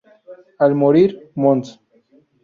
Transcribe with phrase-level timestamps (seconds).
[0.67, 1.03] Al morir
[1.43, 1.75] Mons.